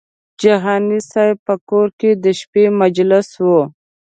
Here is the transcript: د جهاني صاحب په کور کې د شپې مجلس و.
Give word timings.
د 0.03 0.03
جهاني 0.41 0.99
صاحب 1.11 1.37
په 1.47 1.55
کور 1.69 1.87
کې 1.99 2.09
د 2.23 2.25
شپې 2.39 2.63
مجلس 2.81 3.29
و. 3.45 3.47